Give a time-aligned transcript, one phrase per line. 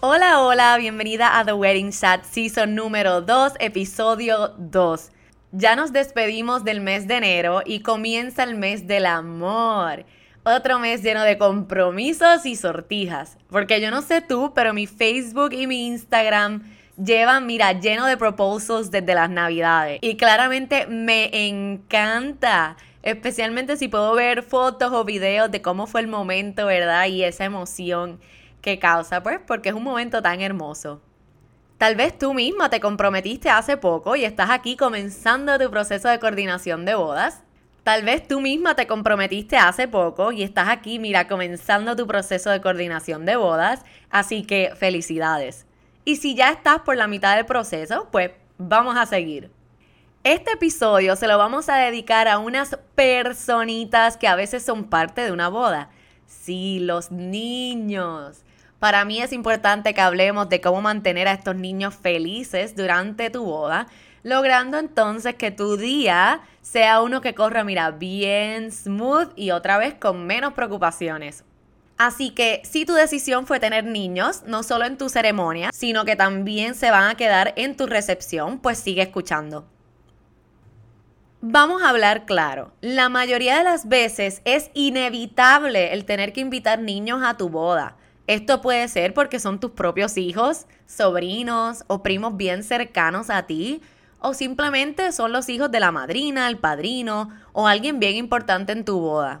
[0.00, 5.10] Hola, hola, bienvenida a The Wedding Chat Season número 2, episodio 2.
[5.50, 10.04] Ya nos despedimos del mes de enero y comienza el mes del amor.
[10.44, 13.38] Otro mes lleno de compromisos y sortijas.
[13.50, 16.62] Porque yo no sé tú, pero mi Facebook y mi Instagram
[16.96, 19.98] llevan, mira, lleno de proposals desde las navidades.
[20.00, 22.76] Y claramente me encanta.
[23.02, 27.06] Especialmente si puedo ver fotos o videos de cómo fue el momento, ¿verdad?
[27.06, 28.20] Y esa emoción
[28.68, 31.00] que causa, pues, porque es un momento tan hermoso.
[31.78, 36.18] Tal vez tú misma te comprometiste hace poco y estás aquí comenzando tu proceso de
[36.18, 37.42] coordinación de bodas.
[37.82, 42.50] Tal vez tú misma te comprometiste hace poco y estás aquí, mira, comenzando tu proceso
[42.50, 43.84] de coordinación de bodas.
[44.10, 45.66] Así que felicidades.
[46.04, 49.50] Y si ya estás por la mitad del proceso, pues vamos a seguir.
[50.24, 55.22] Este episodio se lo vamos a dedicar a unas personitas que a veces son parte
[55.24, 55.90] de una boda.
[56.26, 58.44] Sí, los niños.
[58.78, 63.44] Para mí es importante que hablemos de cómo mantener a estos niños felices durante tu
[63.44, 63.88] boda,
[64.22, 69.94] logrando entonces que tu día sea uno que corra, mira, bien smooth y otra vez
[69.94, 71.44] con menos preocupaciones.
[71.96, 76.14] Así que si tu decisión fue tener niños, no solo en tu ceremonia, sino que
[76.14, 79.66] también se van a quedar en tu recepción, pues sigue escuchando.
[81.40, 82.72] Vamos a hablar claro.
[82.80, 87.96] La mayoría de las veces es inevitable el tener que invitar niños a tu boda.
[88.28, 93.80] Esto puede ser porque son tus propios hijos, sobrinos o primos bien cercanos a ti,
[94.20, 98.84] o simplemente son los hijos de la madrina, el padrino o alguien bien importante en
[98.84, 99.40] tu boda.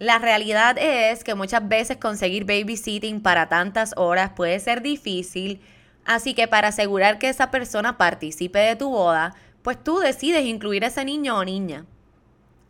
[0.00, 5.60] La realidad es que muchas veces conseguir babysitting para tantas horas puede ser difícil,
[6.04, 10.82] así que para asegurar que esa persona participe de tu boda, pues tú decides incluir
[10.82, 11.86] a ese niño o niña.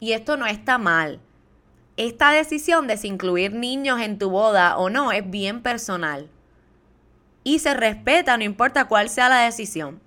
[0.00, 1.20] Y esto no está mal.
[1.96, 6.28] Esta decisión de si incluir niños en tu boda o no es bien personal.
[7.42, 10.00] Y se respeta no importa cuál sea la decisión.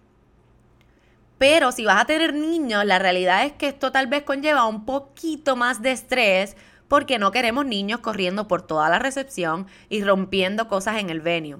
[1.39, 4.85] Pero si vas a tener niños, la realidad es que esto tal vez conlleva un
[4.85, 6.55] poquito más de estrés
[6.87, 11.59] porque no queremos niños corriendo por toda la recepción y rompiendo cosas en el venue.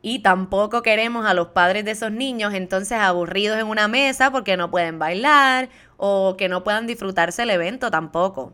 [0.00, 4.56] Y tampoco queremos a los padres de esos niños entonces aburridos en una mesa porque
[4.56, 8.52] no pueden bailar o que no puedan disfrutarse el evento tampoco.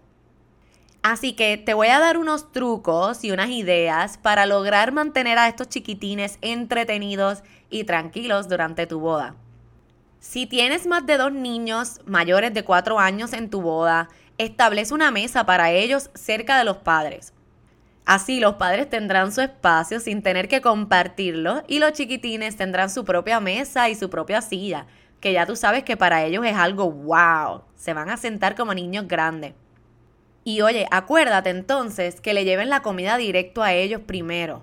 [1.03, 5.49] Así que te voy a dar unos trucos y unas ideas para lograr mantener a
[5.49, 9.37] estos chiquitines entretenidos y tranquilos durante tu boda.
[10.21, 15.11] Si tienes más de dos niños mayores de cuatro años en tu boda, establece una
[15.13, 17.33] mesa para ellos cerca de los padres.
[18.05, 23.05] Así los padres tendrán su espacio sin tener que compartirlo y los chiquitines tendrán su
[23.05, 24.87] propia mesa y su propia silla,
[25.21, 27.63] que ya tú sabes que para ellos es algo wow.
[27.77, 29.55] Se van a sentar como niños grandes.
[30.49, 34.63] Y oye, acuérdate entonces que le lleven la comida directo a ellos primero.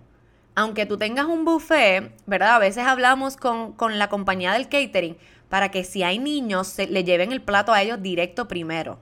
[0.55, 2.55] Aunque tú tengas un buffet, ¿verdad?
[2.55, 5.15] A veces hablamos con, la compañía del catering
[5.47, 8.97] para que si hay niños, se, le lleven el plato a ellos directo primero.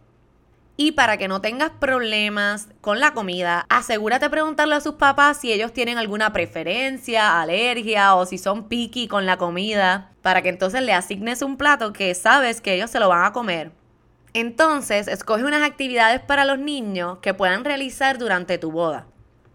[0.75, 5.39] Y para que no tengas problemas con la comida, asegúrate de preguntarle a sus papás
[5.39, 10.49] si ellos tienen alguna preferencia, alergia o si son picky con la comida, para que
[10.49, 13.71] entonces le asignes un plato que sabes que ellos se lo van a comer
[14.33, 19.05] entonces, escoge unas actividades para los niños que puedan realizar durante tu boda.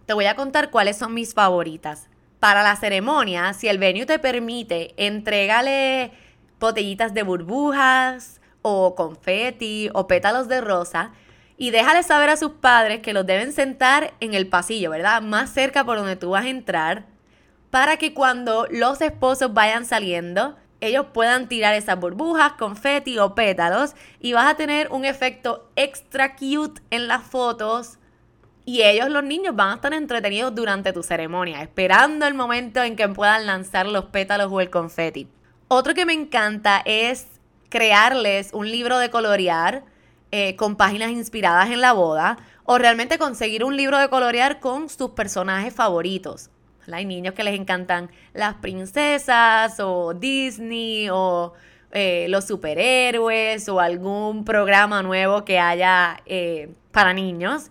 [0.07, 2.09] Te voy a contar cuáles son mis favoritas.
[2.39, 6.13] Para la ceremonia, si el venue te permite, entrégale
[6.61, 11.13] botellitas de burbujas o confeti o pétalos de rosa
[11.57, 15.21] y déjale saber a sus padres que los deben sentar en el pasillo, ¿verdad?
[15.21, 17.07] Más cerca por donde tú vas a entrar
[17.71, 23.95] para que cuando los esposos vayan saliendo ellos puedan tirar esas burbujas, confeti o pétalos
[24.21, 27.99] y vas a tener un efecto extra cute en las fotos
[28.65, 32.97] Y ellos, los niños, van a estar entretenidos durante tu ceremonia, esperando el momento en
[32.97, 35.27] que puedan lanzar los pétalos o el confeti.
[35.69, 37.29] Otro que me encanta es
[37.71, 39.85] crearles un libro de colorear
[40.31, 44.91] eh, con páginas inspiradas en la boda o realmente conseguir un libro de colorear con
[44.91, 46.51] sus personajes favoritos.
[46.93, 51.53] Hay niños que les encantan las princesas o Disney o
[51.93, 57.71] eh, los superhéroes o algún programa nuevo que haya eh, para niños.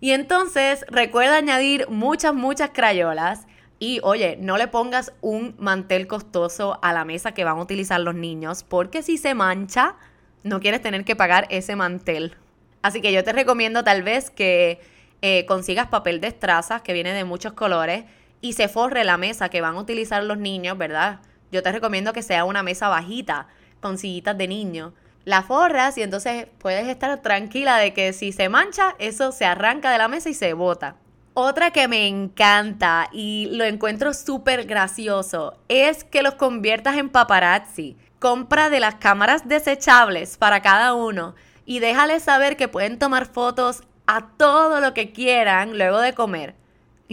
[0.00, 3.46] Y entonces recuerda añadir muchas, muchas crayolas.
[3.78, 8.00] Y oye, no le pongas un mantel costoso a la mesa que van a utilizar
[8.00, 9.96] los niños, porque si se mancha,
[10.44, 12.36] no quieres tener que pagar ese mantel.
[12.82, 14.80] Así que yo te recomiendo tal vez que
[15.20, 18.04] eh, consigas papel de estrazas que viene de muchos colores
[18.42, 21.20] y se forre la mesa que van a utilizar los niños, ¿verdad?
[21.50, 23.48] Yo te recomiendo que sea una mesa bajita
[23.80, 24.92] con sillitas de niño
[25.24, 29.90] la forras y entonces puedes estar tranquila de que si se mancha, eso se arranca
[29.90, 30.96] de la mesa y se bota.
[31.34, 37.96] Otra que me encanta y lo encuentro súper gracioso es que los conviertas en paparazzi.
[38.18, 41.34] Compra de las cámaras desechables para cada uno
[41.64, 46.54] y déjales saber que pueden tomar fotos a todo lo que quieran luego de comer.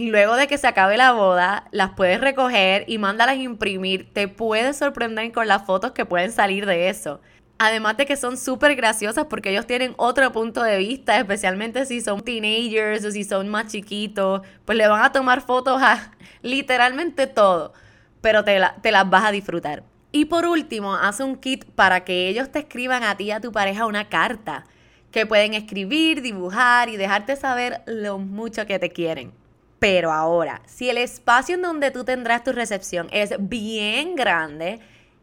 [0.00, 4.10] Y luego de que se acabe la boda, las puedes recoger y mándalas imprimir.
[4.14, 7.20] Te puedes sorprender con las fotos que pueden salir de eso.
[7.58, 12.00] Además de que son súper graciosas porque ellos tienen otro punto de vista, especialmente si
[12.00, 17.26] son teenagers o si son más chiquitos, pues le van a tomar fotos a literalmente
[17.26, 17.74] todo,
[18.22, 19.82] pero te, te las vas a disfrutar.
[20.12, 23.42] Y por último, haz un kit para que ellos te escriban a ti y a
[23.42, 24.64] tu pareja una carta,
[25.10, 29.38] que pueden escribir, dibujar y dejarte saber lo mucho que te quieren.
[29.80, 34.78] Pero ahora, si el espacio en donde tú tendrás tu recepción es bien grande,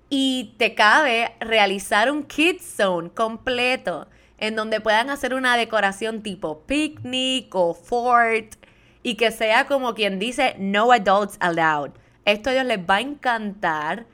[0.10, 4.08] y te cabe realizar un kids zone completo
[4.38, 8.56] en donde puedan hacer una decoración tipo picnic o fort
[9.04, 11.92] y que sea como quien dice no adults allowed.
[12.26, 14.06] Esto a ellos les va a encantar,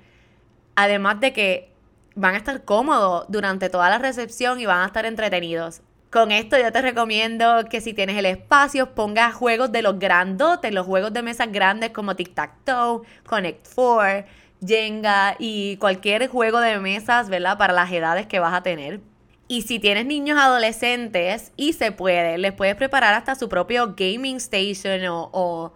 [0.75, 1.71] además de que
[2.15, 5.81] van a estar cómodos durante toda la recepción y van a estar entretenidos.
[6.13, 10.71] Con esto yo te recomiendo que si tienes el espacio pongas juegos de los grandotes,
[10.71, 14.23] los juegos de mesas grandes como Tic Tac Toe, Connect Four,
[14.63, 17.57] Jenga y cualquier juego de mesas, ¿verdad?
[17.57, 18.99] Para las edades que vas a tener.
[19.47, 24.35] Y si tienes niños adolescentes y se puede, les puedes preparar hasta su propio gaming
[24.35, 25.73] station o,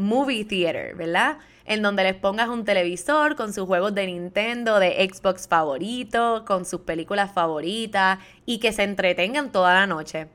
[0.00, 1.38] movie theater, ¿verdad?
[1.64, 6.64] En donde les pongas un televisor con sus juegos de Nintendo, de Xbox favorito, con
[6.64, 10.28] sus películas favoritas y que se entretengan toda la noche.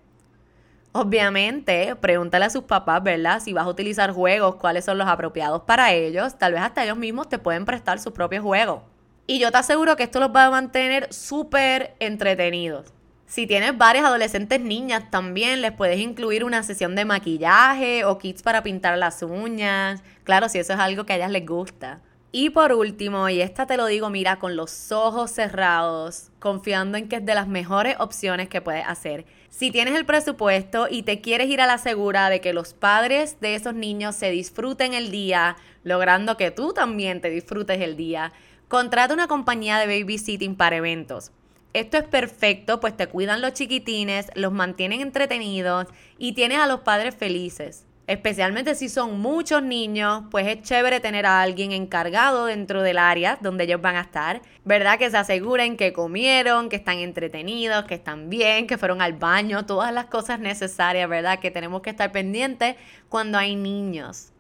[0.98, 3.42] Obviamente, pregúntale a sus papás, ¿verdad?
[3.42, 6.38] Si vas a utilizar juegos, cuáles son los apropiados para ellos.
[6.38, 8.82] Tal vez hasta ellos mismos te pueden prestar sus propios juegos.
[9.28, 12.95] Y yo te aseguro que esto los va a mantener súper entretenidos.
[13.28, 18.44] Si tienes varias adolescentes niñas, también les puedes incluir una sesión de maquillaje o kits
[18.44, 20.04] para pintar las uñas.
[20.24, 22.02] Claro, si eso es algo que a ellas les gusta.
[22.32, 27.08] Y por último, y esta te lo digo, mira, con los ojos cerrados, confiando en
[27.08, 29.26] que es de las mejores opciones que puedes hacer.
[29.50, 33.40] Si tienes el presupuesto y te quieres ir a la segura de que los padres
[33.40, 38.34] de esos niños se disfruten el día, logrando que tú también te disfrutes el día,
[38.68, 41.32] contrata una compañía de babysitting para eventos.
[41.76, 45.88] Esto es perfecto, pues te cuidan los chiquitines, los mantienen entretenidos
[46.18, 47.86] y tienes a los padres felices.
[48.08, 53.38] Especialmente si son muchos niños, pues es chévere tener a alguien encargado dentro del área
[53.42, 54.98] donde ellos van a estar, ¿verdad?
[54.98, 59.66] Que se aseguren que comieron, que están entretenidos, que están bien, que fueron al baño,
[59.66, 61.40] todas las cosas necesarias, ¿verdad?
[61.40, 62.78] Que tenemos que estar pendientes
[63.10, 64.32] cuando hay niños.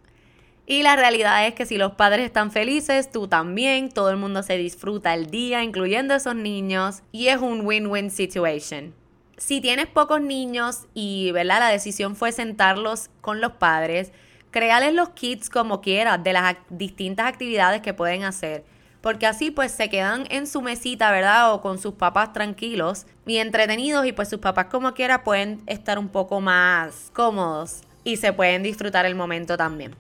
[0.68, 4.44] Y la realidad es que si los padres están felices, tú también, todo el mundo
[4.44, 8.94] se disfruta el día, incluyendo esos niños, y es un win-win situation
[9.38, 11.60] si tienes pocos niños y ¿verdad?
[11.60, 14.12] la decisión fue sentarlos con los padres,
[14.52, 18.64] créales los kits como quieras de las distintas actividades que pueden hacer.
[19.02, 21.54] Porque así pues se quedan en su mesita, ¿verdad?
[21.54, 26.00] O con sus papás tranquilos y entretenidos y pues sus papás como quiera pueden estar
[26.00, 29.96] un poco más cómodos y se pueden disfrutar el momento también.